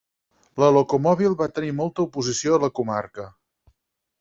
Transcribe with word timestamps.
La 0.63 0.69
locomòbil 0.77 1.35
va 1.43 1.49
tenir 1.59 1.69
molta 1.81 2.05
oposició 2.07 2.57
a 2.57 2.61
la 2.67 2.73
comarca. 2.81 3.29